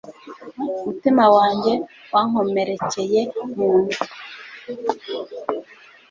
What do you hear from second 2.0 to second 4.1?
wankomerekeye mu nda